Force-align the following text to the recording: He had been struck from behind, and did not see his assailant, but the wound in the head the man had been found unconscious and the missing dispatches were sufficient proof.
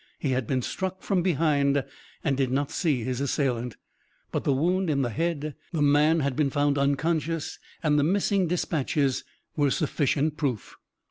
He 0.17 0.31
had 0.31 0.47
been 0.47 0.63
struck 0.63 1.03
from 1.03 1.21
behind, 1.21 1.83
and 2.23 2.35
did 2.35 2.49
not 2.49 2.71
see 2.71 3.03
his 3.03 3.21
assailant, 3.21 3.77
but 4.31 4.43
the 4.43 4.51
wound 4.51 4.89
in 4.89 5.03
the 5.03 5.11
head 5.11 5.53
the 5.71 5.81
man 5.83 6.21
had 6.21 6.35
been 6.35 6.49
found 6.49 6.75
unconscious 6.75 7.59
and 7.83 7.99
the 7.99 8.03
missing 8.03 8.47
dispatches 8.47 9.23
were 9.55 9.69
sufficient 9.69 10.37
proof. 10.37 10.75